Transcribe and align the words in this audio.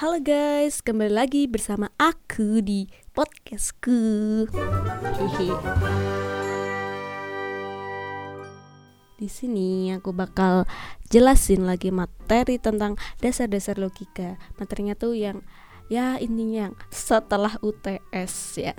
Halo 0.00 0.16
guys, 0.16 0.80
kembali 0.80 1.12
lagi 1.12 1.44
bersama 1.44 1.92
aku 2.00 2.64
di 2.64 2.88
podcastku. 3.12 4.48
Di 9.20 9.28
sini 9.28 9.92
aku 9.92 10.16
bakal 10.16 10.64
jelasin 11.12 11.68
lagi 11.68 11.92
materi 11.92 12.56
tentang 12.56 12.96
dasar-dasar 13.20 13.76
logika. 13.76 14.40
Materinya 14.56 14.96
tuh 14.96 15.12
yang 15.12 15.44
ya 15.92 16.16
intinya 16.16 16.72
yang 16.72 16.74
setelah 16.88 17.60
UTS 17.60 18.56
ya. 18.56 18.72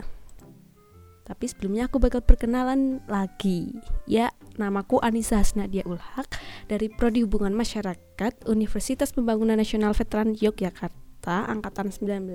Tapi 1.22 1.46
sebelumnya 1.46 1.86
aku 1.86 2.02
bakal 2.02 2.26
perkenalan 2.26 2.98
lagi. 3.06 3.78
Ya, 4.10 4.34
namaku 4.58 4.98
Anissa 5.06 5.38
Hasnadia 5.38 5.86
Ulhak 5.86 6.34
dari 6.66 6.90
Prodi 6.90 7.22
Hubungan 7.22 7.54
Masyarakat 7.54 8.50
Universitas 8.50 9.14
Pembangunan 9.14 9.62
Nasional 9.62 9.94
Veteran 9.94 10.34
Yogyakarta 10.34 11.01
angkatan 11.28 11.94
19. 11.94 12.26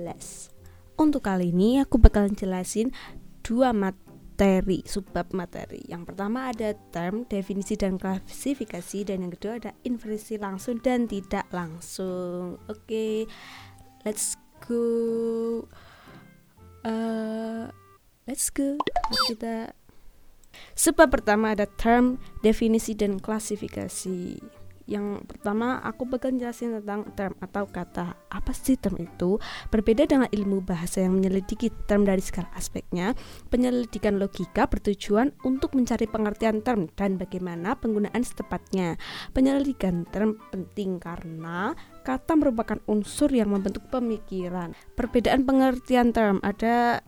Untuk 0.97 1.21
kali 1.27 1.53
ini 1.53 1.83
aku 1.83 2.01
bakal 2.01 2.31
jelasin 2.33 2.89
dua 3.45 3.69
materi, 3.75 4.81
subbab 4.81 5.29
materi. 5.35 5.85
Yang 5.85 6.13
pertama 6.13 6.49
ada 6.49 6.73
term, 6.89 7.27
definisi 7.29 7.77
dan 7.77 8.01
klasifikasi 8.01 9.05
dan 9.05 9.27
yang 9.27 9.33
kedua 9.35 9.61
ada 9.61 9.71
inversi 9.85 10.41
langsung 10.41 10.81
dan 10.81 11.05
tidak 11.05 11.45
langsung. 11.53 12.57
Oke. 12.65 12.81
Okay, 12.87 13.15
let's 14.07 14.33
go. 14.65 15.67
Uh, 16.81 17.69
let's 18.25 18.49
go. 18.49 18.81
Kita 19.29 19.71
Sebab 20.77 21.09
pertama 21.09 21.53
ada 21.53 21.65
term, 21.65 22.21
definisi 22.41 22.93
dan 22.93 23.21
klasifikasi. 23.21 24.41
Yang 24.87 25.27
pertama 25.27 25.83
aku 25.83 26.07
bakal 26.07 26.31
jelasin 26.39 26.79
tentang 26.79 27.11
term 27.13 27.35
atau 27.43 27.67
kata. 27.67 28.15
Apa 28.31 28.55
sih 28.55 28.79
term 28.79 28.95
itu? 28.95 29.35
Berbeda 29.67 30.07
dengan 30.07 30.31
ilmu 30.31 30.63
bahasa 30.63 31.03
yang 31.03 31.19
menyelidiki 31.19 31.69
term 31.91 32.07
dari 32.07 32.23
segala 32.23 32.47
aspeknya, 32.55 33.11
penyelidikan 33.51 34.15
logika 34.15 34.63
bertujuan 34.71 35.35
untuk 35.43 35.75
mencari 35.75 36.07
pengertian 36.07 36.63
term 36.63 36.87
dan 36.95 37.19
bagaimana 37.19 37.75
penggunaan 37.75 38.23
setepatnya. 38.23 38.95
Penyelidikan 39.35 40.07
term 40.07 40.39
penting 40.55 41.03
karena 41.03 41.75
kata 42.07 42.39
merupakan 42.39 42.79
unsur 42.87 43.27
yang 43.35 43.51
membentuk 43.51 43.83
pemikiran. 43.91 44.71
Perbedaan 44.95 45.43
pengertian 45.43 46.15
term 46.15 46.39
ada 46.39 47.03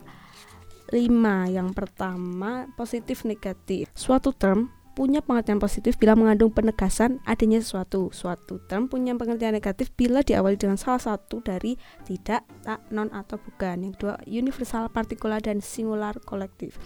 5. 0.92 1.00
Yang 1.48 1.68
pertama, 1.72 2.68
positif 2.76 3.24
negatif. 3.24 3.88
Suatu 3.96 4.34
term 4.36 4.68
punya 5.00 5.24
pengertian 5.24 5.56
positif 5.56 5.96
bila 5.96 6.12
mengandung 6.12 6.52
penegasan 6.52 7.24
adanya 7.24 7.64
sesuatu. 7.64 8.12
Suatu 8.12 8.60
term 8.68 8.84
punya 8.84 9.16
pengertian 9.16 9.56
negatif 9.56 9.88
bila 9.96 10.20
diawali 10.20 10.60
dengan 10.60 10.76
salah 10.76 11.00
satu 11.00 11.40
dari 11.40 11.80
tidak, 12.04 12.44
tak, 12.60 12.84
non 12.92 13.08
atau 13.08 13.40
bukan. 13.40 13.80
Yang 13.80 13.96
kedua, 13.96 14.20
universal, 14.28 14.92
partikular 14.92 15.40
dan 15.40 15.64
singular 15.64 16.20
kolektif. 16.20 16.76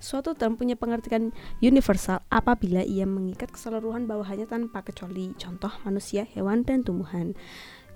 Suatu 0.00 0.32
term 0.32 0.56
punya 0.56 0.72
pengertian 0.72 1.36
universal 1.60 2.24
apabila 2.32 2.80
ia 2.80 3.04
mengikat 3.04 3.52
keseluruhan 3.52 4.08
bawahannya 4.08 4.48
tanpa 4.48 4.80
kecuali. 4.80 5.36
Contoh 5.36 5.68
manusia, 5.84 6.24
hewan, 6.24 6.64
dan 6.64 6.80
tumbuhan. 6.80 7.36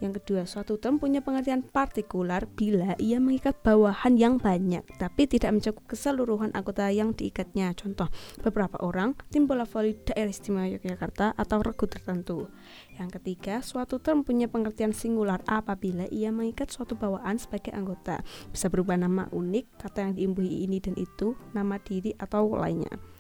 Yang 0.03 0.23
kedua, 0.23 0.43
suatu 0.49 0.79
term 0.81 0.99
punya 0.99 1.23
pengertian 1.23 1.63
partikular 1.63 2.47
bila 2.51 2.99
ia 2.99 3.23
mengikat 3.23 3.59
bawahan 3.63 4.19
yang 4.19 4.43
banyak, 4.43 4.83
tapi 4.99 5.31
tidak 5.31 5.55
mencakup 5.55 5.85
keseluruhan 5.87 6.51
anggota 6.55 6.91
yang 6.91 7.15
diikatnya. 7.15 7.75
Contoh, 7.79 8.11
beberapa 8.43 8.81
orang, 8.83 9.15
tim 9.31 9.47
bola 9.47 9.63
voli 9.69 9.95
daerah 10.03 10.31
istimewa 10.31 10.67
Yogyakarta 10.67 11.39
atau 11.39 11.59
regu 11.63 11.87
tertentu. 11.87 12.51
Yang 12.95 13.21
ketiga, 13.21 13.63
suatu 13.63 13.99
term 14.03 14.23
punya 14.23 14.47
pengertian 14.51 14.95
singular 14.95 15.43
apabila 15.47 16.07
ia 16.11 16.31
mengikat 16.31 16.71
suatu 16.71 16.95
bawaan 16.99 17.39
sebagai 17.39 17.75
anggota. 17.75 18.23
Bisa 18.51 18.71
berupa 18.71 18.95
nama 18.95 19.27
unik, 19.31 19.83
kata 19.83 20.11
yang 20.11 20.13
diimbuhi 20.15 20.67
ini 20.67 20.79
dan 20.79 20.95
itu, 20.99 21.35
nama 21.55 21.79
diri 21.83 22.15
atau 22.19 22.55
lainnya. 22.55 23.14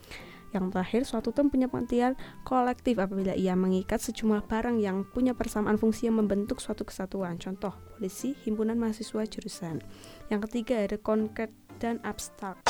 Yang 0.55 0.71
terakhir, 0.71 1.03
suatu 1.03 1.35
term 1.35 1.51
punya 1.51 1.67
pengertian 1.67 2.15
kolektif 2.47 3.03
apabila 3.03 3.35
ia 3.35 3.59
mengikat 3.59 3.99
sejumlah 3.99 4.47
barang 4.47 4.79
yang 4.79 5.03
punya 5.03 5.35
persamaan 5.35 5.75
fungsi 5.75 6.07
yang 6.07 6.23
membentuk 6.23 6.63
suatu 6.63 6.87
kesatuan. 6.87 7.43
Contoh, 7.43 7.75
polisi, 7.99 8.39
himpunan 8.47 8.79
mahasiswa 8.79 9.27
jurusan. 9.27 9.83
Yang 10.31 10.41
ketiga 10.47 10.87
ada 10.87 10.95
konkret 10.95 11.51
dan 11.83 11.99
abstrak. 12.07 12.63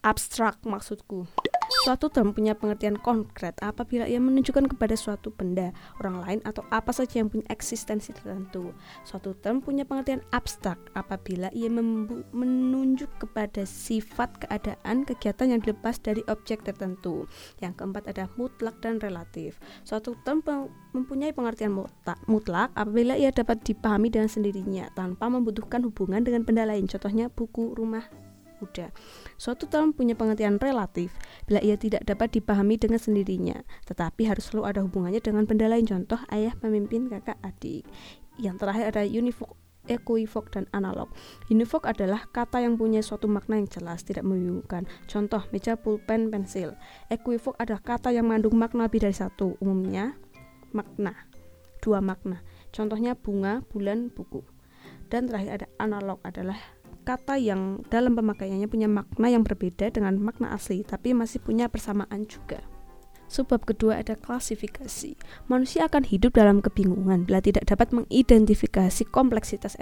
Abstrak 0.00 0.56
maksudku. 0.64 1.28
Suatu 1.86 2.10
term 2.10 2.34
punya 2.34 2.58
pengertian 2.58 2.98
konkret 2.98 3.54
apabila 3.62 4.10
ia 4.10 4.18
menunjukkan 4.18 4.74
kepada 4.74 4.98
suatu 4.98 5.30
benda, 5.30 5.70
orang 6.02 6.18
lain 6.18 6.40
atau 6.42 6.66
apa 6.74 6.90
saja 6.90 7.22
yang 7.22 7.30
punya 7.30 7.46
eksistensi 7.46 8.10
tertentu. 8.10 8.74
Suatu 9.06 9.38
term 9.38 9.62
punya 9.62 9.86
pengertian 9.86 10.18
abstrak 10.34 10.82
apabila 10.98 11.46
ia 11.54 11.70
menunjuk 11.70 13.06
kepada 13.22 13.62
sifat 13.62 14.34
keadaan 14.42 15.06
kegiatan 15.06 15.54
yang 15.54 15.62
dilepas 15.62 16.02
dari 16.02 16.26
objek 16.26 16.66
tertentu. 16.66 17.30
Yang 17.62 17.78
keempat 17.78 18.10
ada 18.10 18.26
mutlak 18.34 18.82
dan 18.82 18.98
relatif. 18.98 19.62
Suatu 19.86 20.18
term 20.26 20.42
mempunyai 20.90 21.30
pengertian 21.30 21.70
mutlak 22.26 22.74
apabila 22.74 23.14
ia 23.14 23.30
dapat 23.30 23.62
dipahami 23.62 24.10
dengan 24.10 24.26
sendirinya 24.26 24.90
tanpa 24.98 25.30
membutuhkan 25.30 25.86
hubungan 25.86 26.26
dengan 26.26 26.42
benda 26.42 26.66
lain. 26.66 26.90
Contohnya 26.90 27.30
buku, 27.30 27.78
rumah, 27.78 28.10
kuda. 28.56 28.90
Suatu 29.36 29.68
term 29.68 29.92
punya 29.92 30.16
pengertian 30.16 30.56
relatif 30.56 31.12
bila 31.44 31.60
ia 31.60 31.76
tidak 31.76 32.02
dapat 32.08 32.32
dipahami 32.34 32.80
dengan 32.80 32.98
sendirinya, 32.98 33.60
tetapi 33.84 34.26
harus 34.26 34.48
selalu 34.48 34.64
ada 34.66 34.80
hubungannya 34.82 35.20
dengan 35.20 35.44
benda 35.44 35.68
lain. 35.68 35.84
Contoh 35.84 36.18
ayah, 36.32 36.56
pemimpin, 36.56 37.12
kakak, 37.12 37.36
adik. 37.44 37.84
Yang 38.36 38.56
terakhir 38.64 38.84
ada 38.92 39.02
univok 39.04 39.56
equivok 39.86 40.50
dan 40.50 40.66
analog. 40.74 41.10
Univok 41.46 41.86
adalah 41.86 42.26
kata 42.30 42.58
yang 42.62 42.74
punya 42.74 43.00
suatu 43.00 43.30
makna 43.30 43.62
yang 43.62 43.70
jelas, 43.70 44.02
tidak 44.02 44.26
membingungkan. 44.26 44.84
Contoh, 45.06 45.46
meja, 45.54 45.78
pulpen, 45.78 46.28
pensil. 46.28 46.74
Equivok 47.06 47.54
adalah 47.56 47.80
kata 47.82 48.10
yang 48.10 48.26
mengandung 48.26 48.58
makna 48.58 48.90
lebih 48.90 49.06
dari 49.06 49.14
satu, 49.14 49.54
umumnya 49.62 50.18
makna, 50.74 51.14
dua 51.80 52.02
makna. 52.02 52.42
Contohnya 52.74 53.16
bunga, 53.16 53.64
bulan, 53.72 54.12
buku. 54.12 54.44
Dan 55.06 55.30
terakhir 55.30 55.62
ada 55.62 55.66
analog 55.78 56.18
adalah 56.26 56.58
kata 57.06 57.38
yang 57.38 57.86
dalam 57.86 58.18
pemakaiannya 58.18 58.66
punya 58.66 58.90
makna 58.90 59.30
yang 59.30 59.46
berbeda 59.46 59.94
dengan 59.94 60.18
makna 60.18 60.50
asli, 60.50 60.82
tapi 60.82 61.14
masih 61.14 61.38
punya 61.38 61.70
persamaan 61.70 62.26
juga. 62.26 62.58
Sebab 63.26 63.66
kedua 63.66 64.02
ada 64.02 64.14
klasifikasi. 64.18 65.18
Manusia 65.50 65.86
akan 65.86 66.06
hidup 66.06 66.34
dalam 66.34 66.62
kebingungan 66.62 67.26
bila 67.26 67.42
tidak 67.42 67.66
dapat 67.66 67.90
mengidentifikasi 67.94 69.02
kompleksitas 69.10 69.78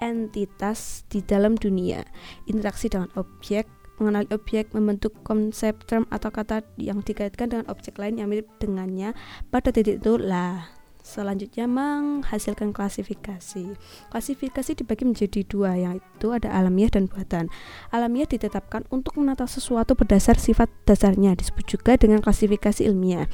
entitas 0.00 1.04
di 1.08 1.20
dalam 1.24 1.56
dunia. 1.56 2.04
Interaksi 2.48 2.88
dengan 2.88 3.12
objek, 3.16 3.68
mengenali 4.00 4.28
objek, 4.32 4.72
membentuk 4.72 5.12
konsep 5.24 5.84
term 5.84 6.04
atau 6.12 6.28
kata 6.32 6.64
yang 6.80 7.00
dikaitkan 7.00 7.52
dengan 7.52 7.66
objek 7.72 7.96
lain 7.96 8.20
yang 8.20 8.28
mirip 8.28 8.48
dengannya 8.60 9.16
pada 9.48 9.72
titik 9.72 10.00
itu 10.00 10.20
lah 10.20 10.75
Selanjutnya 11.06 11.70
menghasilkan 11.70 12.74
klasifikasi. 12.74 13.78
Klasifikasi 14.10 14.70
dibagi 14.74 15.06
menjadi 15.06 15.46
dua, 15.46 15.78
yaitu 15.78 16.34
ada 16.34 16.50
alamiah 16.50 16.90
dan 16.90 17.06
buatan. 17.06 17.46
Alamiah 17.94 18.26
ditetapkan 18.26 18.82
untuk 18.90 19.14
menata 19.22 19.46
sesuatu 19.46 19.94
berdasar 19.94 20.34
sifat 20.34 20.66
dasarnya, 20.82 21.38
disebut 21.38 21.62
juga 21.78 21.94
dengan 21.94 22.18
klasifikasi 22.18 22.82
ilmiah. 22.82 23.30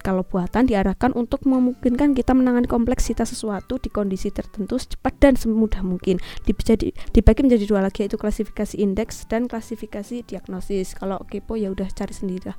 Kalau 0.00 0.24
buatan 0.24 0.70
diarahkan 0.70 1.12
untuk 1.12 1.44
memungkinkan 1.44 2.16
kita 2.16 2.32
menangani 2.32 2.64
kompleksitas 2.64 3.28
sesuatu 3.28 3.76
di 3.76 3.92
kondisi 3.92 4.32
tertentu 4.32 4.80
secepat 4.80 5.20
dan 5.20 5.36
semudah 5.36 5.84
mungkin. 5.84 6.16
Dibagi, 6.48 7.44
menjadi 7.44 7.64
dua 7.68 7.84
lagi 7.84 8.08
yaitu 8.08 8.16
klasifikasi 8.16 8.72
indeks 8.80 9.28
dan 9.28 9.52
klasifikasi 9.52 10.24
diagnosis. 10.24 10.96
Kalau 10.96 11.20
kepo 11.28 11.60
ya 11.60 11.68
udah 11.68 11.92
cari 11.92 12.16
sendiri. 12.16 12.56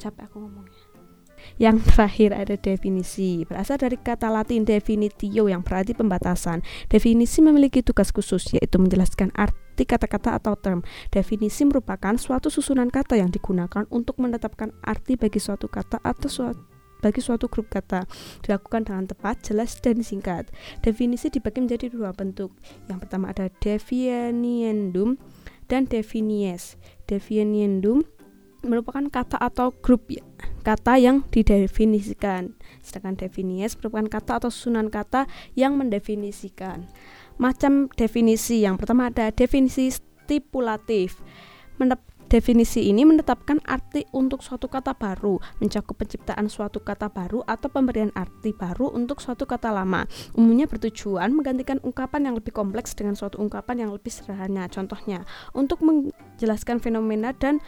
Capek 0.00 0.26
aku 0.26 0.42
ngomongnya. 0.42 0.85
Yang 1.56 1.88
terakhir 1.92 2.30
ada 2.36 2.54
definisi. 2.58 3.46
Berasal 3.46 3.80
dari 3.80 3.96
kata 3.96 4.28
Latin 4.28 4.66
definitio 4.66 5.48
yang 5.48 5.62
berarti 5.62 5.96
pembatasan. 5.96 6.60
Definisi 6.90 7.40
memiliki 7.40 7.80
tugas 7.80 8.12
khusus 8.12 8.52
yaitu 8.52 8.76
menjelaskan 8.76 9.32
arti 9.32 9.88
kata-kata 9.88 10.36
atau 10.36 10.58
term. 10.58 10.80
Definisi 11.08 11.64
merupakan 11.64 12.18
suatu 12.18 12.52
susunan 12.52 12.92
kata 12.92 13.16
yang 13.16 13.32
digunakan 13.32 13.86
untuk 13.88 14.20
menetapkan 14.20 14.74
arti 14.84 15.16
bagi 15.16 15.40
suatu 15.40 15.70
kata 15.70 16.02
atau 16.04 16.28
suatu 16.28 16.76
bagi 17.04 17.20
suatu 17.20 17.46
grup 17.46 17.68
kata 17.68 18.08
dilakukan 18.40 18.88
dengan 18.88 19.04
tepat, 19.04 19.44
jelas, 19.44 19.76
dan 19.84 20.00
singkat. 20.00 20.48
Definisi 20.80 21.28
dibagi 21.28 21.60
menjadi 21.60 21.92
dua 21.92 22.16
bentuk. 22.16 22.56
Yang 22.88 22.98
pertama 23.06 23.30
ada 23.30 23.52
definiendum 23.60 25.20
dan 25.68 25.86
definies. 25.86 26.80
Definiendum 27.06 28.02
merupakan 28.64 29.04
kata 29.08 29.36
atau 29.36 29.72
grup 29.72 30.08
ya, 30.08 30.24
kata 30.62 30.96
yang 30.96 31.26
didefinisikan. 31.28 32.56
Sedangkan 32.80 33.18
definies 33.18 33.76
merupakan 33.76 34.20
kata 34.20 34.44
atau 34.44 34.50
susunan 34.52 34.88
kata 34.88 35.26
yang 35.58 35.74
mendefinisikan. 35.76 36.88
Macam 37.36 37.92
definisi 37.92 38.64
yang 38.64 38.80
pertama 38.80 39.12
ada 39.12 39.28
definisi 39.28 39.92
stipulatif. 39.92 41.20
Definisi 42.26 42.90
ini 42.90 43.06
menetapkan 43.06 43.62
arti 43.70 44.02
untuk 44.10 44.42
suatu 44.42 44.66
kata 44.66 44.98
baru, 44.98 45.38
mencakup 45.62 45.94
penciptaan 45.94 46.50
suatu 46.50 46.82
kata 46.82 47.06
baru 47.06 47.46
atau 47.46 47.70
pemberian 47.70 48.10
arti 48.18 48.50
baru 48.50 48.90
untuk 48.90 49.22
suatu 49.22 49.46
kata 49.46 49.70
lama. 49.70 50.10
Umumnya 50.34 50.66
bertujuan 50.66 51.30
menggantikan 51.30 51.78
ungkapan 51.86 52.26
yang 52.26 52.34
lebih 52.34 52.50
kompleks 52.50 52.98
dengan 52.98 53.14
suatu 53.14 53.38
ungkapan 53.38 53.86
yang 53.86 53.90
lebih 53.94 54.10
sederhana. 54.10 54.66
Contohnya, 54.66 55.22
untuk 55.54 55.86
menjelaskan 55.86 56.82
fenomena 56.82 57.30
dan 57.30 57.62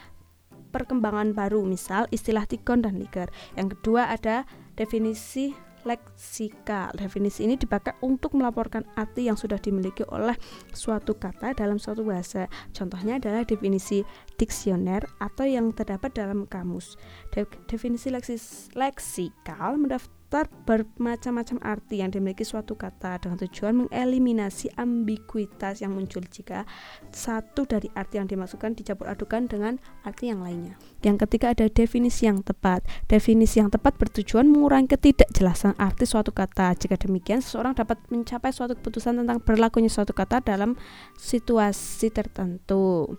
perkembangan 0.70 1.32
baru, 1.32 1.64
misal 1.64 2.06
istilah 2.12 2.44
tikon 2.44 2.84
dan 2.84 3.00
liger. 3.00 3.28
Yang 3.56 3.78
kedua 3.78 4.12
ada 4.12 4.44
definisi 4.76 5.52
leksikal. 5.86 6.92
Definisi 6.92 7.46
ini 7.46 7.56
dipakai 7.56 7.96
untuk 8.04 8.34
melaporkan 8.34 8.84
arti 8.98 9.30
yang 9.30 9.40
sudah 9.40 9.56
dimiliki 9.56 10.04
oleh 10.12 10.34
suatu 10.76 11.16
kata 11.16 11.54
dalam 11.56 11.80
suatu 11.80 12.04
bahasa. 12.04 12.50
Contohnya 12.76 13.16
adalah 13.16 13.48
definisi 13.48 14.02
diksioner 14.36 15.06
atau 15.22 15.48
yang 15.48 15.72
terdapat 15.72 16.12
dalam 16.12 16.44
kamus. 16.44 17.00
De 17.32 17.48
definisi 17.70 18.12
leksis 18.12 18.68
leksikal 18.74 19.80
mendaftar 20.28 20.52
bermacam-macam 20.68 21.56
arti 21.64 22.04
yang 22.04 22.12
dimiliki 22.12 22.44
suatu 22.44 22.76
kata 22.76 23.16
dengan 23.16 23.40
tujuan 23.40 23.72
mengeliminasi 23.88 24.68
ambiguitas 24.76 25.80
yang 25.80 25.96
muncul 25.96 26.20
jika 26.28 26.68
satu 27.08 27.64
dari 27.64 27.88
arti 27.96 28.20
yang 28.20 28.28
dimasukkan 28.28 28.76
dicampur 28.76 29.08
adukan 29.08 29.48
dengan 29.48 29.80
arti 30.04 30.28
yang 30.28 30.44
lainnya. 30.44 30.76
Yang 31.00 31.24
ketiga 31.24 31.56
ada 31.56 31.64
definisi 31.72 32.28
yang 32.28 32.44
tepat. 32.44 32.84
Definisi 33.08 33.56
yang 33.56 33.72
tepat 33.72 33.96
bertujuan 33.96 34.52
mengurangi 34.52 34.92
ketidakjelasan 34.92 35.80
arti 35.80 36.04
suatu 36.04 36.28
kata. 36.28 36.76
Jika 36.76 37.00
demikian, 37.00 37.40
seseorang 37.40 37.72
dapat 37.72 37.96
mencapai 38.12 38.52
suatu 38.52 38.76
keputusan 38.76 39.24
tentang 39.24 39.40
berlakunya 39.40 39.88
suatu 39.88 40.12
kata 40.12 40.44
dalam 40.44 40.76
situasi 41.16 42.12
tertentu. 42.12 43.16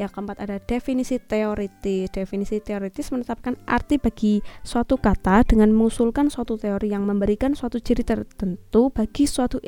Yang 0.00 0.16
keempat 0.16 0.40
ada 0.40 0.56
definisi 0.56 1.20
teoritis. 1.20 2.08
Definisi 2.08 2.56
teoritis 2.64 3.12
menetapkan 3.12 3.60
arti 3.68 4.00
bagi 4.00 4.40
suatu 4.64 4.96
kata 4.96 5.44
dengan 5.44 5.76
mengusulkan 5.76 6.32
suatu 6.32 6.56
teori 6.56 6.88
yang 6.88 7.04
memberikan 7.04 7.52
suatu 7.52 7.76
ciri 7.76 8.00
tertentu 8.00 8.88
bagi 8.88 9.28
suatu 9.28 9.60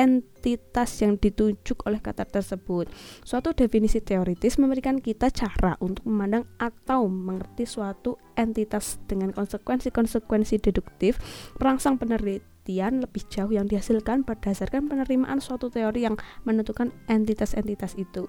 entitas 0.00 1.02
yang 1.04 1.20
ditunjuk 1.20 1.84
oleh 1.84 1.98
kata 2.00 2.24
tersebut. 2.24 2.88
Suatu 3.20 3.52
definisi 3.52 4.00
teoritis 4.00 4.56
memberikan 4.56 4.96
kita 4.96 5.28
cara 5.28 5.76
untuk 5.82 6.08
memandang 6.08 6.48
atau 6.56 7.04
mengerti 7.10 7.68
suatu 7.68 8.16
entitas 8.38 8.96
dengan 9.04 9.36
konsekuensi-konsekuensi 9.36 10.56
deduktif 10.62 11.20
merangsang 11.60 12.00
penelitian 12.00 13.04
lebih 13.04 13.28
jauh 13.28 13.52
yang 13.52 13.68
dihasilkan 13.68 14.24
berdasarkan 14.24 14.88
penerimaan 14.88 15.42
suatu 15.44 15.68
teori 15.68 16.08
yang 16.08 16.16
menentukan 16.48 16.94
entitas-entitas 17.10 17.98
itu. 18.00 18.24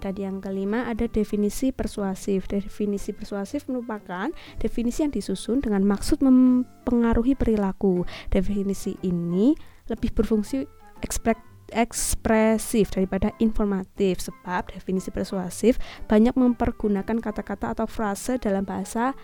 Dan 0.00 0.16
yang 0.16 0.36
kelima 0.40 0.88
ada 0.88 1.06
definisi 1.06 1.70
persuasif. 1.70 2.48
Definisi 2.48 3.12
persuasif 3.12 3.68
merupakan 3.68 4.32
definisi 4.58 5.04
yang 5.04 5.12
disusun 5.12 5.60
dengan 5.60 5.84
maksud 5.84 6.24
mempengaruhi 6.24 7.36
perilaku. 7.36 8.08
Definisi 8.32 8.96
ini 9.04 9.54
lebih 9.86 10.10
berfungsi 10.16 10.64
ekspres 11.04 11.50
ekspresif 11.70 12.90
daripada 12.90 13.30
informatif 13.38 14.18
sebab 14.18 14.74
definisi 14.74 15.14
persuasif 15.14 15.78
banyak 16.10 16.34
mempergunakan 16.34 17.22
kata-kata 17.22 17.78
atau 17.78 17.86
frase 17.86 18.42
dalam 18.42 18.66
bahasa 18.66 19.14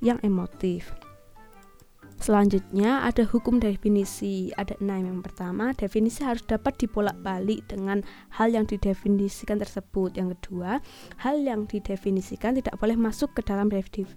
yang 0.00 0.16
emotif. 0.24 0.92
Selanjutnya 2.16 3.04
ada 3.04 3.28
hukum 3.28 3.60
definisi. 3.60 4.48
Ada 4.56 4.80
enam. 4.80 5.04
Yang 5.04 5.20
pertama, 5.30 5.76
definisi 5.76 6.24
harus 6.24 6.42
dapat 6.48 6.80
dibolak-balik 6.80 7.68
dengan 7.68 8.00
hal 8.32 8.50
yang 8.56 8.64
didefinisikan 8.64 9.60
tersebut. 9.60 10.16
Yang 10.16 10.40
kedua, 10.40 10.80
hal 11.20 11.36
yang 11.44 11.68
didefinisikan 11.68 12.56
tidak 12.56 12.80
boleh 12.80 12.96
masuk 12.96 13.36
ke 13.36 13.44
dalam 13.44 13.68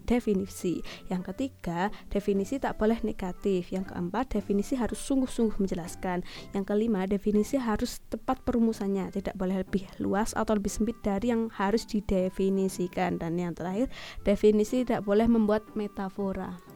definisi. 0.07 0.79
Yang 1.11 1.21
ketiga, 1.33 1.91
definisi 2.07 2.55
tak 2.57 2.79
boleh 2.79 2.97
negatif. 3.03 3.69
Yang 3.69 3.91
keempat, 3.91 4.31
definisi 4.31 4.79
harus 4.79 4.97
sungguh-sungguh 5.03 5.59
menjelaskan. 5.59 6.23
Yang 6.55 6.65
kelima, 6.71 7.03
definisi 7.03 7.59
harus 7.59 7.99
tepat 8.07 8.41
perumusannya, 8.47 9.11
tidak 9.11 9.35
boleh 9.35 9.61
lebih 9.61 9.85
luas 9.99 10.31
atau 10.33 10.55
lebih 10.55 10.71
sempit 10.71 10.95
dari 11.03 11.35
yang 11.35 11.51
harus 11.51 11.83
didefinisikan. 11.83 13.19
Dan 13.19 13.35
yang 13.35 13.51
terakhir, 13.51 13.91
definisi 14.23 14.87
tidak 14.87 15.03
boleh 15.03 15.27
membuat 15.27 15.67
metafora. 15.75 16.68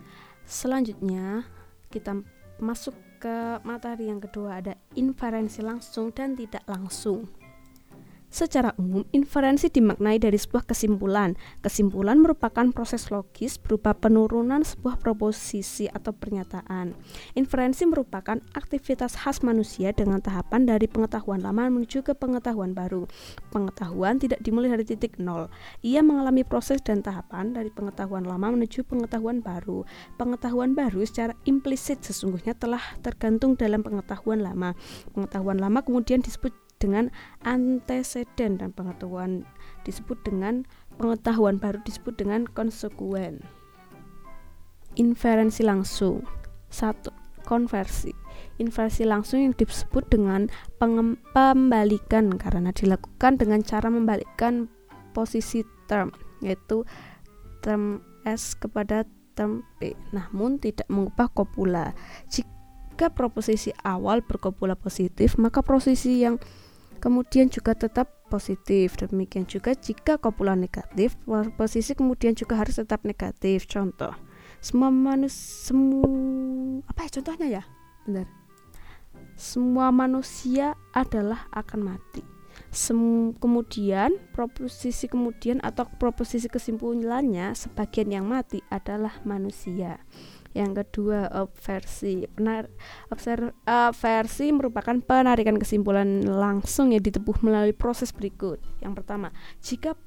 Selanjutnya, 0.43 1.47
kita 1.87 2.19
masuk 2.59 2.95
ke 3.23 3.63
materi 3.63 4.11
yang 4.11 4.19
kedua 4.19 4.59
ada 4.59 4.75
inferensi 4.99 5.63
langsung 5.63 6.11
dan 6.11 6.35
tidak 6.35 6.63
langsung. 6.67 7.42
Secara 8.33 8.73
umum, 8.81 9.05
inferensi 9.13 9.69
dimaknai 9.69 10.17
dari 10.17 10.41
sebuah 10.41 10.65
kesimpulan. 10.65 11.37
Kesimpulan 11.61 12.17
merupakan 12.17 12.65
proses 12.73 13.13
logis 13.13 13.61
berupa 13.61 13.93
penurunan 13.93 14.65
sebuah 14.65 14.97
proposisi 14.97 15.85
atau 15.85 16.17
pernyataan. 16.17 16.97
Inferensi 17.37 17.85
merupakan 17.85 18.41
aktivitas 18.57 19.21
khas 19.21 19.45
manusia 19.45 19.93
dengan 19.93 20.17
tahapan 20.17 20.65
dari 20.65 20.89
pengetahuan 20.89 21.45
lama 21.45 21.69
menuju 21.69 22.01
ke 22.01 22.17
pengetahuan 22.17 22.73
baru. 22.73 23.05
Pengetahuan 23.53 24.17
tidak 24.17 24.41
dimulai 24.41 24.73
dari 24.73 24.89
titik 24.89 25.21
nol. 25.21 25.53
Ia 25.85 26.01
mengalami 26.01 26.41
proses 26.41 26.81
dan 26.81 27.05
tahapan 27.05 27.53
dari 27.53 27.69
pengetahuan 27.69 28.25
lama 28.25 28.49
menuju 28.49 28.81
pengetahuan 28.89 29.45
baru. 29.45 29.85
Pengetahuan 30.17 30.73
baru 30.73 31.05
secara 31.05 31.37
implisit 31.45 32.01
sesungguhnya 32.01 32.57
telah 32.57 32.81
tergantung 33.05 33.53
dalam 33.53 33.85
pengetahuan 33.85 34.41
lama. 34.41 34.73
Pengetahuan 35.13 35.61
lama 35.61 35.85
kemudian 35.85 36.25
disebut 36.25 36.63
dengan 36.83 37.07
anteseden 37.47 38.59
dan 38.59 38.75
pengetahuan 38.75 39.47
disebut 39.87 40.19
dengan 40.27 40.67
pengetahuan 40.99 41.55
baru 41.55 41.79
disebut 41.87 42.19
dengan 42.19 42.43
konsekuen. 42.51 43.39
Inferensi 44.99 45.63
langsung. 45.63 46.27
Satu, 46.67 47.09
konversi. 47.47 48.11
Inversi 48.61 49.05
langsung 49.05 49.41
yang 49.41 49.53
disebut 49.53 50.09
dengan 50.09 50.49
pembalikan 51.33 52.33
karena 52.37 52.69
dilakukan 52.69 53.41
dengan 53.41 53.65
cara 53.65 53.89
membalikkan 53.89 54.69
posisi 55.13 55.61
term 55.85 56.09
yaitu 56.41 56.85
term 57.61 58.01
S 58.25 58.57
kepada 58.57 59.05
term 59.33 59.65
P 59.77 59.93
namun 60.13 60.57
tidak 60.61 60.85
mengubah 60.89 61.29
kopula. 61.33 61.93
Jika 62.29 63.09
proposisi 63.13 63.73
awal 63.81 64.21
berkopula 64.21 64.77
positif, 64.77 65.37
maka 65.41 65.65
posisi 65.65 66.21
yang 66.21 66.37
kemudian 67.03 67.51
juga 67.51 67.75
tetap 67.75 68.07
positif. 68.31 68.95
Demikian 68.95 69.43
juga 69.43 69.75
jika 69.75 70.15
kopula 70.15 70.55
negatif, 70.55 71.19
posisi 71.59 71.91
kemudian 71.91 72.31
juga 72.31 72.55
harus 72.55 72.79
tetap 72.79 73.03
negatif. 73.03 73.67
Contoh, 73.67 74.15
semua 74.63 74.87
manusia 74.87 75.67
semua 75.67 76.07
apa 76.87 77.03
ya 77.03 77.09
contohnya 77.19 77.47
ya? 77.59 77.63
Benar. 78.07 78.27
Semua 79.35 79.91
manusia 79.91 80.79
adalah 80.95 81.51
akan 81.51 81.91
mati. 81.91 82.23
Sem 82.73 83.33
kemudian 83.37 84.17
proposisi 84.31 85.05
kemudian 85.11 85.61
atau 85.61 85.85
proposisi 85.99 86.47
kesimpulannya 86.47 87.53
sebagian 87.53 88.09
yang 88.13 88.25
mati 88.25 88.63
adalah 88.71 89.19
manusia. 89.27 89.99
Yang 90.53 90.85
kedua, 90.85 91.49
versi. 91.57 92.29
Penar 92.29 92.69
obser 93.09 93.57
versi 93.97 94.53
merupakan 94.53 94.93
penarikan 95.01 95.57
kesimpulan 95.57 96.21
langsung 96.21 96.93
yang 96.93 97.01
ditepuh 97.01 97.41
melalui 97.41 97.73
proses 97.73 98.13
berikut. 98.13 98.61
Yang 98.79 99.01
pertama, 99.01 99.33
jika 99.65 99.97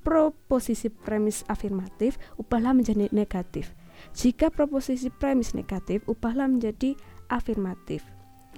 proposisi 0.00 0.88
premis 0.90 1.44
afirmatif, 1.46 2.18
ubahlah 2.40 2.74
menjadi 2.74 3.12
negatif. 3.12 3.76
Jika 4.16 4.50
proposisi 4.50 5.12
premis 5.12 5.54
negatif, 5.54 6.02
ubahlah 6.10 6.50
menjadi 6.50 6.98
afirmatif. 7.30 8.02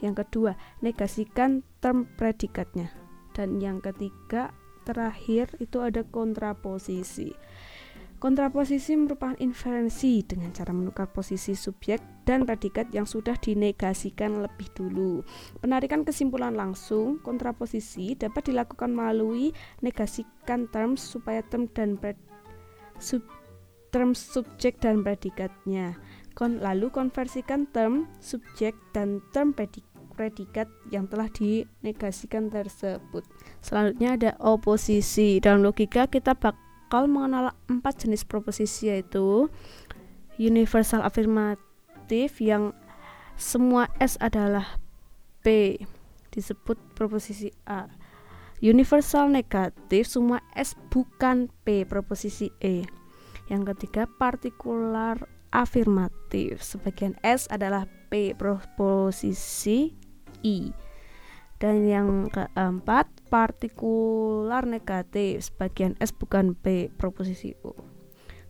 Yang 0.01 0.25
kedua, 0.25 0.57
negasikan 0.81 1.67
term 1.85 2.09
predikatnya. 2.17 2.89
Dan 3.35 3.59
yang 3.59 3.83
ketiga, 3.83 4.55
terakhir 4.87 5.51
itu 5.59 5.83
ada 5.83 6.07
kontraposisi. 6.07 7.35
Kontraposisi 8.25 8.97
merupakan 8.97 9.37
inferensi 9.37 10.25
dengan 10.25 10.49
cara 10.49 10.73
menukar 10.73 11.13
posisi 11.13 11.53
subjek 11.53 12.25
dan 12.25 12.49
predikat 12.49 12.89
yang 12.89 13.05
sudah 13.05 13.37
dinegasikan 13.37 14.41
lebih 14.41 14.73
dulu. 14.73 15.21
Penarikan 15.61 16.09
kesimpulan 16.09 16.57
langsung 16.57 17.21
kontraposisi 17.21 18.17
dapat 18.17 18.49
dilakukan 18.49 18.97
melalui 18.97 19.53
negasikan 19.85 20.65
terms 20.73 21.05
supaya 21.05 21.45
term 21.53 21.69
dan 21.77 22.01
pred, 22.01 22.17
sub, 22.97 23.21
term 23.93 24.17
subjek 24.17 24.81
dan 24.81 25.05
predikatnya. 25.05 25.93
Kon, 26.33 26.65
lalu 26.65 26.89
konversikan 26.89 27.69
term 27.77 28.09
subjek 28.25 28.73
dan 28.97 29.21
term 29.37 29.53
predikat 29.53 29.93
predikat 30.15 30.71
yang 30.95 31.11
telah 31.11 31.27
dinegasikan 31.27 32.47
tersebut. 32.47 33.27
Selanjutnya 33.59 34.11
ada 34.15 34.31
oposisi. 34.39 35.43
Dalam 35.43 35.67
logika 35.67 36.07
kita 36.07 36.39
bak 36.39 36.64
bakal 36.95 37.11
mengenal 37.11 37.51
empat 37.67 38.07
jenis 38.07 38.23
proposisi 38.23 38.87
yaitu 38.87 39.51
universal 40.39 41.03
afirmatif 41.03 42.39
yang 42.39 42.71
semua 43.35 43.91
S 43.99 44.15
adalah 44.23 44.79
P 45.43 45.75
disebut 46.31 46.79
proposisi 46.95 47.51
A. 47.67 47.91
Universal 48.63 49.27
negatif 49.27 50.07
semua 50.07 50.39
S 50.55 50.79
bukan 50.95 51.51
P 51.67 51.83
proposisi 51.83 52.55
E. 52.63 52.87
Yang 53.51 53.75
ketiga 53.75 54.07
partikular 54.07 55.19
afirmatif 55.51 56.63
sebagian 56.63 57.19
S 57.27 57.51
adalah 57.51 57.91
P 58.07 58.39
proposisi 58.39 59.99
I. 60.47 60.71
Dan 61.59 61.91
yang 61.91 62.31
keempat 62.31 63.11
partikular 63.35 64.63
negatif 64.63 65.51
sebagian 65.51 65.99
S 65.99 66.15
bukan 66.15 66.55
P 66.55 66.87
proposisi 66.95 67.59
U 67.67 67.75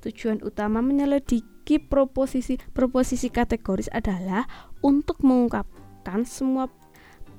tujuan 0.05 0.45
utama 0.45 0.85
menyelidiki 0.85 1.81
proposisi 1.81 2.61
proposisi 2.77 3.33
kategoris 3.33 3.89
adalah 3.89 4.45
untuk 4.85 5.25
mengungkapkan 5.25 6.29
semua 6.29 6.69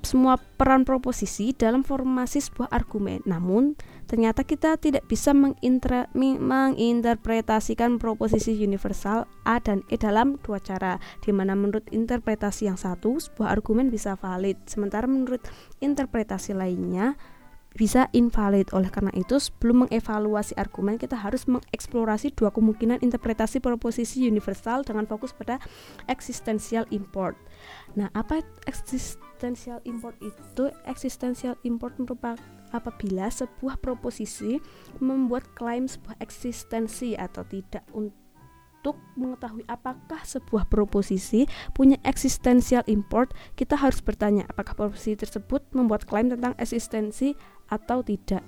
semua 0.05 0.37
peran 0.37 0.85
proposisi 0.85 1.57
dalam 1.57 1.81
formasi 1.81 2.37
sebuah 2.37 2.69
argumen. 2.69 3.25
Namun, 3.25 3.73
ternyata 4.05 4.45
kita 4.45 4.77
tidak 4.77 5.09
bisa 5.09 5.33
menginterpretasikan 5.33 7.97
proposisi 7.97 8.53
universal 8.53 9.25
A 9.49 9.57
dan 9.57 9.81
E 9.89 9.97
dalam 9.97 10.37
dua 10.45 10.61
cara, 10.61 11.01
di 11.25 11.33
mana 11.33 11.57
menurut 11.57 11.89
interpretasi 11.89 12.69
yang 12.69 12.77
satu, 12.77 13.17
sebuah 13.17 13.57
argumen 13.57 13.89
bisa 13.89 14.13
valid, 14.13 14.61
sementara 14.69 15.09
menurut 15.09 15.41
interpretasi 15.81 16.53
lainnya, 16.53 17.17
bisa 17.75 18.07
invalid. 18.15 18.71
Oleh 18.71 18.87
karena 18.87 19.11
itu, 19.13 19.37
sebelum 19.37 19.85
mengevaluasi 19.85 20.55
argumen, 20.55 20.95
kita 20.95 21.19
harus 21.19 21.45
mengeksplorasi 21.45 22.33
dua 22.33 22.49
kemungkinan 22.49 23.03
interpretasi 23.03 23.59
proposisi 23.59 24.23
universal 24.25 24.81
dengan 24.87 25.03
fokus 25.05 25.35
pada 25.35 25.59
existential 26.07 26.87
import. 26.89 27.35
Nah, 27.99 28.07
apa 28.15 28.41
existential 28.65 29.83
import 29.83 30.15
itu? 30.23 30.71
Existential 30.87 31.59
import 31.67 31.99
merupakan 31.99 32.39
apabila 32.71 33.31
sebuah 33.31 33.79
proposisi 33.79 34.59
membuat 34.99 35.47
klaim 35.55 35.87
sebuah 35.87 36.19
eksistensi 36.19 37.15
atau 37.15 37.47
tidak 37.47 37.87
untuk 37.95 38.99
mengetahui 39.17 39.65
apakah 39.65 40.21
sebuah 40.21 40.69
proposisi 40.69 41.49
punya 41.73 41.97
existential 42.05 42.85
import, 42.85 43.33
kita 43.57 43.73
harus 43.79 43.97
bertanya 44.03 44.45
apakah 44.45 44.77
proposisi 44.77 45.17
tersebut 45.17 45.65
membuat 45.73 46.05
klaim 46.05 46.29
tentang 46.29 46.53
eksistensi 46.61 47.33
atau 47.69 48.01
tidak. 48.05 48.43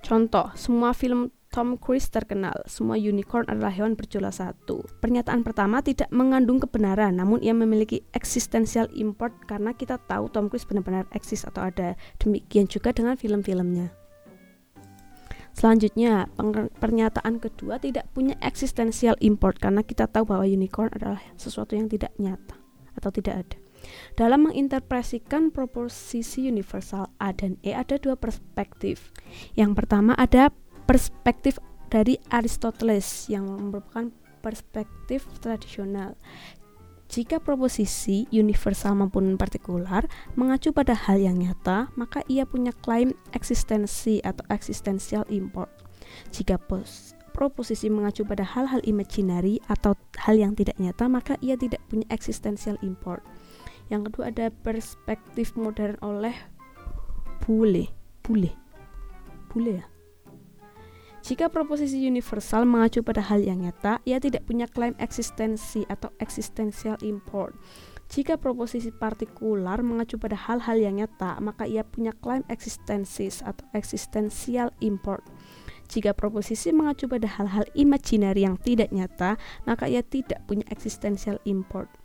Contoh, 0.00 0.48
semua 0.56 0.96
film 0.96 1.28
Tom 1.50 1.74
Cruise 1.76 2.06
terkenal, 2.06 2.54
semua 2.70 2.94
unicorn 2.94 3.42
adalah 3.50 3.74
hewan 3.74 3.98
berjula 3.98 4.30
satu. 4.30 4.86
Pernyataan 5.02 5.42
pertama 5.42 5.82
tidak 5.82 6.06
mengandung 6.14 6.62
kebenaran, 6.62 7.18
namun 7.18 7.42
ia 7.42 7.50
memiliki 7.50 8.06
existential 8.14 8.86
import 8.94 9.34
karena 9.50 9.74
kita 9.74 9.98
tahu 9.98 10.30
Tom 10.30 10.46
Cruise 10.46 10.62
benar-benar 10.62 11.10
eksis 11.10 11.42
atau 11.42 11.66
ada. 11.66 11.98
Demikian 12.22 12.70
juga 12.70 12.94
dengan 12.94 13.18
film-filmnya. 13.18 13.90
Selanjutnya, 15.50 16.30
pernyataan 16.78 17.42
kedua 17.42 17.82
tidak 17.82 18.06
punya 18.14 18.38
eksistensial 18.40 19.18
import 19.18 19.58
karena 19.58 19.82
kita 19.82 20.06
tahu 20.06 20.30
bahwa 20.30 20.46
unicorn 20.46 20.88
adalah 20.94 21.20
sesuatu 21.34 21.74
yang 21.74 21.90
tidak 21.90 22.14
nyata 22.16 22.56
atau 22.94 23.10
tidak 23.12 23.34
ada. 23.44 23.59
Dalam 24.14 24.50
menginterpretasikan 24.50 25.54
proposisi 25.54 26.46
universal 26.46 27.08
A 27.18 27.32
dan 27.34 27.56
E 27.64 27.74
ada 27.76 27.96
dua 27.96 28.18
perspektif. 28.18 29.14
Yang 29.54 29.84
pertama 29.84 30.12
ada 30.18 30.54
perspektif 30.84 31.58
dari 31.90 32.18
Aristoteles 32.30 33.26
yang 33.26 33.46
merupakan 33.48 34.10
perspektif 34.40 35.26
tradisional. 35.42 36.16
Jika 37.10 37.42
proposisi 37.42 38.30
universal 38.30 38.94
maupun 38.94 39.34
partikular 39.34 40.06
mengacu 40.38 40.70
pada 40.70 40.94
hal 40.94 41.18
yang 41.18 41.42
nyata, 41.42 41.90
maka 41.98 42.22
ia 42.30 42.46
punya 42.46 42.70
klaim 42.70 43.10
eksistensi 43.34 44.22
atau 44.22 44.46
existential 44.46 45.26
import. 45.26 45.74
Jika 46.30 46.54
pos 46.54 47.18
proposisi 47.34 47.90
mengacu 47.90 48.22
pada 48.22 48.46
hal-hal 48.46 48.78
imaginary 48.86 49.58
atau 49.66 49.98
hal 50.22 50.38
yang 50.38 50.54
tidak 50.54 50.78
nyata, 50.78 51.10
maka 51.10 51.34
ia 51.42 51.58
tidak 51.58 51.82
punya 51.90 52.06
existential 52.14 52.78
import. 52.78 53.26
Yang 53.90 54.10
kedua 54.10 54.30
ada 54.30 54.46
perspektif 54.48 55.58
modern 55.58 55.98
oleh 56.00 56.34
Bule. 57.44 57.90
Bule. 58.22 58.54
Bule 59.50 59.82
ya? 59.82 59.86
Jika 61.20 61.52
proposisi 61.52 62.00
universal 62.08 62.64
mengacu 62.64 63.04
pada 63.04 63.20
hal 63.20 63.44
yang 63.44 63.60
nyata, 63.60 64.00
ia 64.08 64.16
tidak 64.16 64.48
punya 64.48 64.64
klaim 64.64 64.96
eksistensi 64.96 65.84
atau 65.84 66.08
existential 66.16 66.96
import. 67.04 67.52
Jika 68.08 68.40
proposisi 68.40 68.88
partikular 68.88 69.84
mengacu 69.84 70.16
pada 70.16 70.34
hal-hal 70.34 70.80
yang 70.80 70.96
nyata, 70.96 71.36
maka 71.44 71.68
ia 71.68 71.84
punya 71.84 72.16
klaim 72.24 72.42
eksistensis 72.48 73.44
atau 73.44 73.62
existential 73.76 74.72
import. 74.80 75.22
Jika 75.92 76.16
proposisi 76.16 76.72
mengacu 76.72 77.04
pada 77.04 77.28
hal-hal 77.28 77.68
imajinari 77.76 78.48
yang 78.48 78.56
tidak 78.56 78.88
nyata, 78.88 79.36
maka 79.68 79.86
ia 79.92 80.00
tidak 80.00 80.40
punya 80.48 80.64
existential 80.72 81.36
import. 81.44 81.99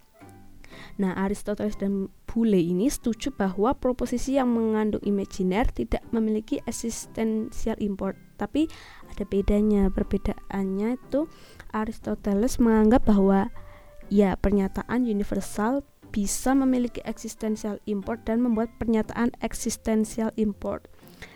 Nah, 0.95 1.15
Aristoteles 1.15 1.75
dan 1.75 2.07
Boole 2.25 2.59
ini 2.59 2.91
setuju 2.91 3.31
bahwa 3.31 3.71
proposisi 3.75 4.35
yang 4.35 4.51
mengandung 4.51 4.99
imajiner 5.03 5.67
tidak 5.71 6.03
memiliki 6.11 6.59
existential 6.67 7.79
import. 7.79 8.19
Tapi 8.35 8.67
ada 9.07 9.23
bedanya. 9.23 9.87
Perbedaannya 9.87 10.99
itu 10.99 11.31
Aristoteles 11.71 12.59
menganggap 12.59 13.07
bahwa 13.07 13.47
ya 14.11 14.35
pernyataan 14.35 15.07
universal 15.07 15.87
bisa 16.11 16.55
memiliki 16.55 17.03
existential 17.03 17.79
import 17.87 18.23
dan 18.23 18.39
membuat 18.39 18.71
pernyataan 18.79 19.35
existential 19.43 20.31
import. 20.39 20.87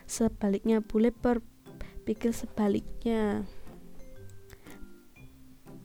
Sebaliknya, 0.08 0.80
boleh 0.80 1.12
berpikir 1.12 2.32
sebaliknya. 2.32 3.44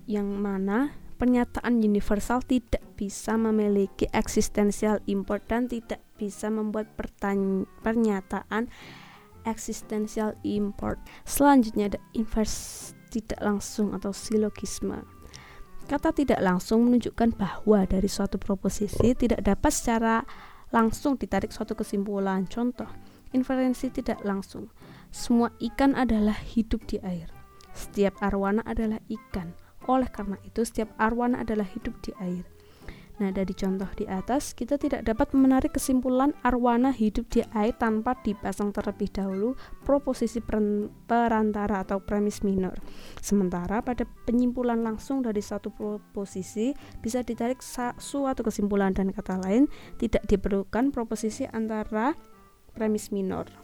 Yang 0.04 0.28
mana 0.36 1.03
pernyataan 1.14 1.80
universal 1.80 2.42
tidak 2.44 2.82
bisa 2.94 3.34
memiliki 3.38 4.10
eksistensial 4.10 4.98
import 5.06 5.46
dan 5.46 5.66
tidak 5.70 6.02
bisa 6.18 6.50
membuat 6.50 6.90
pernyataan 7.82 8.70
eksistensial 9.44 10.34
import. 10.42 10.98
Selanjutnya 11.22 11.92
ada 11.92 12.00
inverse 12.16 12.92
tidak 13.12 13.38
langsung 13.38 13.94
atau 13.94 14.10
silogisme. 14.10 15.06
Kata 15.84 16.16
tidak 16.16 16.40
langsung 16.40 16.88
menunjukkan 16.88 17.36
bahwa 17.36 17.84
dari 17.84 18.08
suatu 18.08 18.40
proposisi 18.40 19.12
tidak 19.12 19.44
dapat 19.44 19.70
secara 19.70 20.24
langsung 20.72 21.20
ditarik 21.20 21.52
suatu 21.52 21.76
kesimpulan. 21.76 22.48
Contoh, 22.48 22.88
inferensi 23.36 23.92
tidak 23.92 24.24
langsung. 24.24 24.72
Semua 25.12 25.52
ikan 25.60 25.92
adalah 25.92 26.34
hidup 26.34 26.88
di 26.88 26.98
air. 27.04 27.28
Setiap 27.76 28.16
arwana 28.24 28.64
adalah 28.64 28.98
ikan. 29.12 29.52
Oleh 29.84 30.08
karena 30.08 30.40
itu, 30.44 30.64
setiap 30.64 30.92
arwana 30.96 31.44
adalah 31.44 31.68
hidup 31.68 31.96
di 32.00 32.12
air. 32.20 32.44
Nah, 33.14 33.30
dari 33.30 33.54
contoh 33.54 33.86
di 33.94 34.10
atas, 34.10 34.58
kita 34.58 34.74
tidak 34.74 35.06
dapat 35.06 35.38
menarik 35.38 35.78
kesimpulan 35.78 36.34
arwana 36.42 36.90
hidup 36.90 37.30
di 37.30 37.46
air 37.54 37.70
tanpa 37.78 38.18
dipasang 38.18 38.74
terlebih 38.74 39.06
dahulu 39.06 39.54
proposisi 39.86 40.42
perantara 40.42 41.86
atau 41.86 42.02
premis 42.02 42.42
minor. 42.42 42.74
Sementara 43.22 43.86
pada 43.86 44.02
penyimpulan 44.26 44.82
langsung 44.82 45.22
dari 45.22 45.38
satu 45.38 45.70
proposisi 45.70 46.74
bisa 46.98 47.22
ditarik 47.22 47.62
suatu 48.02 48.42
kesimpulan 48.42 48.90
dan 48.90 49.14
kata 49.14 49.38
lain 49.46 49.70
tidak 50.02 50.26
diperlukan 50.26 50.90
proposisi 50.90 51.46
antara 51.46 52.18
premis 52.74 53.14
minor. 53.14 53.63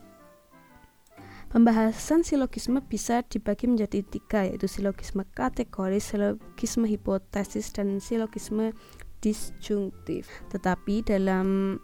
Pembahasan 1.50 2.22
silogisme 2.22 2.78
bisa 2.78 3.26
dibagi 3.26 3.66
menjadi 3.66 4.06
tiga 4.06 4.46
yaitu 4.46 4.70
silogisme 4.70 5.26
kategoris, 5.34 6.14
silogisme 6.14 6.86
hipotesis, 6.86 7.74
dan 7.74 7.98
silogisme 7.98 8.70
disjungtif. 9.18 10.30
Tetapi 10.54 11.02
dalam 11.02 11.74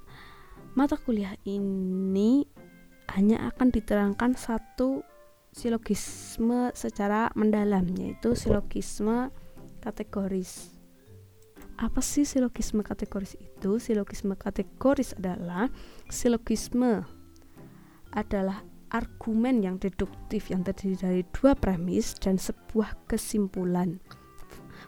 mata 0.78 0.94
kuliah 0.94 1.34
ini 1.42 2.46
hanya 3.18 3.50
akan 3.50 3.74
diterangkan 3.74 4.38
satu 4.38 5.02
silogisme 5.50 6.70
secara 6.70 7.34
mendalam 7.34 7.90
yaitu 7.98 8.38
silogisme 8.38 9.34
kategoris. 9.82 10.78
Apa 11.74 11.98
sih 12.06 12.22
silogisme 12.22 12.86
kategoris 12.86 13.34
itu? 13.42 13.82
Silogisme 13.82 14.38
kategoris 14.38 15.10
adalah 15.18 15.74
silogisme 16.06 17.02
adalah 18.14 18.62
argumen 18.90 19.62
yang 19.64 19.76
deduktif 19.80 20.50
yang 20.50 20.62
terdiri 20.62 20.96
dari 20.96 21.22
dua 21.34 21.54
premis 21.58 22.14
dan 22.18 22.38
sebuah 22.38 22.94
kesimpulan. 23.10 23.98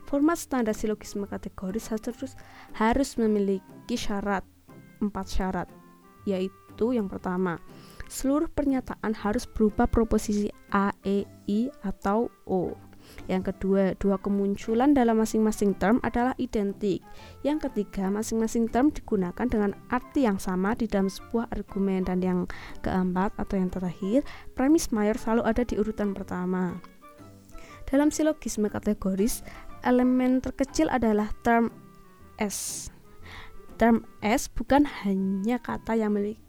Format 0.09 0.41
standar 0.41 0.73
silogisme 0.73 1.29
kategoris 1.29 1.93
harus 1.93 2.33
harus 2.77 3.11
memiliki 3.21 3.97
syarat 3.97 4.45
empat 4.99 5.27
syarat, 5.29 5.69
yaitu 6.27 6.97
yang 6.97 7.07
pertama, 7.07 7.61
seluruh 8.09 8.49
pernyataan 8.51 9.15
harus 9.15 9.47
berupa 9.47 9.87
proposisi 9.87 10.49
A, 10.73 10.91
E, 11.05 11.29
I, 11.47 11.69
atau 11.85 12.33
O. 12.49 12.75
Yang 13.29 13.53
kedua, 13.53 13.93
dua 14.01 14.17
kemunculan 14.17 14.97
dalam 14.97 15.21
masing-masing 15.21 15.77
term 15.77 16.01
adalah 16.01 16.33
identik. 16.41 17.05
Yang 17.45 17.69
ketiga, 17.69 18.09
masing-masing 18.09 18.73
term 18.73 18.89
digunakan 18.89 19.47
dengan 19.47 19.77
arti 19.93 20.25
yang 20.25 20.41
sama 20.41 20.73
di 20.73 20.89
dalam 20.89 21.13
sebuah 21.13 21.53
argumen. 21.53 22.09
Dan 22.09 22.25
yang 22.25 22.39
keempat 22.81 23.37
atau 23.37 23.55
yang 23.61 23.69
terakhir, 23.69 24.25
premis 24.57 24.89
mayor 24.91 25.17
selalu 25.21 25.43
ada 25.45 25.63
di 25.63 25.77
urutan 25.77 26.17
pertama. 26.17 26.81
Dalam 27.89 28.13
silogisme 28.13 28.69
kategoris, 28.69 29.45
elemen 29.85 30.45
terkecil 30.45 30.93
adalah 30.93 31.33
term 31.41 31.73
S. 32.37 32.89
Term 33.81 34.05
S 34.21 34.51
bukan 34.51 34.85
hanya 35.05 35.63
kata 35.63 35.95
yang 35.97 36.13
memiliki 36.17 36.49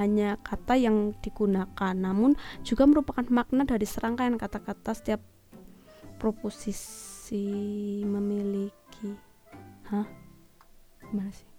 hanya 0.00 0.40
kata 0.40 0.80
yang 0.80 1.12
digunakan, 1.20 1.92
namun 1.92 2.32
juga 2.64 2.88
merupakan 2.88 3.24
makna 3.28 3.68
dari 3.68 3.84
serangkaian 3.84 4.40
kata-kata 4.40 4.96
setiap 4.96 5.20
proposisi 6.22 7.98
memiliki. 8.06 9.10
Hah? 9.90 10.06
Gimana 11.02 11.34
sih? 11.34 11.50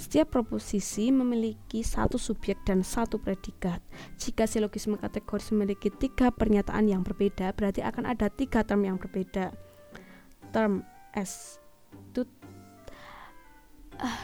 Setiap 0.00 0.32
proposisi 0.32 1.12
memiliki 1.12 1.84
satu 1.84 2.16
subjek 2.16 2.64
dan 2.64 2.80
satu 2.80 3.20
predikat. 3.20 3.84
Jika 4.16 4.48
silogisme 4.48 4.96
kategoris 4.96 5.52
memiliki 5.52 5.92
tiga 5.92 6.32
pernyataan 6.32 6.88
yang 6.88 7.04
berbeda, 7.04 7.52
berarti 7.52 7.84
akan 7.84 8.08
ada 8.08 8.32
tiga 8.32 8.64
term 8.64 8.88
yang 8.88 8.96
berbeda. 8.96 9.52
Term 10.56 10.88
S 11.12 11.60
itu 11.92 12.24
uh, 14.00 14.20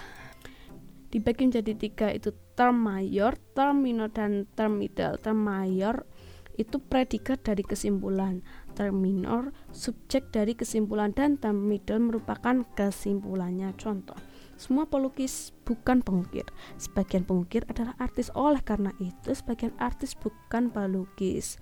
dibagi 1.12 1.50
menjadi 1.50 1.72
tiga 1.76 2.08
itu 2.08 2.32
term 2.56 2.80
mayor, 2.80 3.36
term 3.52 3.84
minor 3.84 4.08
dan 4.08 4.48
term 4.56 4.80
middle. 4.80 5.20
Term 5.20 5.44
mayor 5.44 6.08
itu 6.56 6.80
predikat 6.80 7.44
dari 7.44 7.62
kesimpulan, 7.62 8.40
term 8.72 9.00
minor 9.00 9.52
subjek 9.72 10.32
dari 10.32 10.56
kesimpulan 10.56 11.12
dan 11.12 11.36
term 11.36 11.68
middle 11.68 12.12
merupakan 12.12 12.64
kesimpulannya. 12.76 13.76
Contoh, 13.76 14.16
semua 14.56 14.88
pelukis 14.88 15.52
bukan 15.68 16.00
pengukir. 16.00 16.48
Sebagian 16.80 17.28
pengukir 17.28 17.68
adalah 17.68 17.92
artis. 18.00 18.32
Oleh 18.32 18.64
karena 18.64 18.92
itu, 19.00 19.36
sebagian 19.36 19.76
artis 19.76 20.16
bukan 20.16 20.72
pelukis. 20.72 21.60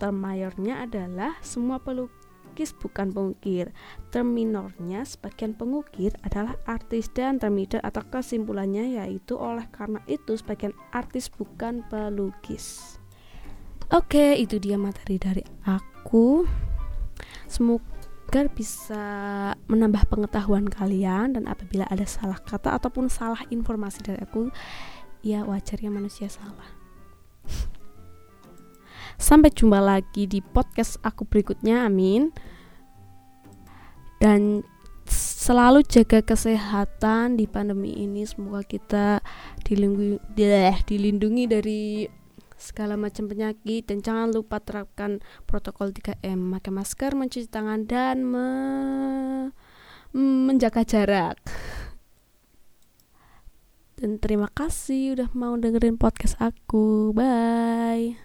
Term 0.00 0.18
mayornya 0.18 0.82
adalah 0.88 1.36
semua 1.44 1.78
pelukis 1.78 2.72
bukan 2.72 3.12
pengukir. 3.12 3.70
Terminornya 4.10 5.04
sebagian 5.04 5.52
pengukir 5.52 6.16
adalah 6.24 6.56
artis 6.64 7.12
dan 7.12 7.36
termider 7.36 7.84
atau 7.84 8.02
kesimpulannya 8.08 8.96
yaitu 8.96 9.36
oleh 9.36 9.68
karena 9.70 10.00
itu 10.08 10.34
sebagian 10.34 10.72
artis 10.90 11.28
bukan 11.28 11.84
pelukis. 11.86 12.98
Oke, 13.92 14.40
itu 14.40 14.56
dia 14.56 14.80
materi 14.80 15.20
dari 15.20 15.44
aku. 15.68 16.48
Semoga 17.44 18.48
bisa 18.48 19.04
menambah 19.68 20.08
pengetahuan 20.08 20.64
kalian 20.64 21.36
dan 21.36 21.44
apabila 21.44 21.84
ada 21.92 22.08
salah 22.08 22.40
kata 22.40 22.72
ataupun 22.72 23.12
salah 23.12 23.44
informasi 23.52 24.00
dari 24.00 24.24
aku, 24.24 24.48
ya 25.20 25.44
wajarnya 25.44 25.92
manusia 25.92 26.32
salah. 26.32 26.72
Sampai 29.28 29.52
jumpa 29.52 29.76
lagi 29.76 30.24
di 30.24 30.40
podcast 30.40 30.96
aku 31.04 31.28
berikutnya. 31.28 31.84
Amin. 31.84 32.32
Dan 34.24 34.64
selalu 35.04 35.84
jaga 35.84 36.24
kesehatan 36.24 37.36
di 37.36 37.44
pandemi 37.44 37.92
ini. 37.92 38.24
Semoga 38.24 38.64
kita 38.64 39.20
dilindungi, 39.68 40.16
dilindungi 40.88 41.44
dari 41.44 41.82
segala 42.62 42.94
macam 42.94 43.26
penyakit 43.26 43.90
dan 43.90 43.98
jangan 43.98 44.30
lupa 44.30 44.62
terapkan 44.62 45.18
protokol 45.50 45.90
3M, 45.90 46.54
pakai 46.54 46.70
masker, 46.70 47.12
mencuci 47.18 47.50
tangan 47.50 47.82
dan 47.90 48.22
me 48.22 48.46
menjaga 50.14 50.86
jarak. 50.86 51.42
Dan 53.98 54.18
terima 54.18 54.50
kasih 54.50 55.18
udah 55.18 55.30
mau 55.34 55.54
dengerin 55.58 55.98
podcast 55.98 56.38
aku. 56.38 57.10
Bye. 57.14 58.18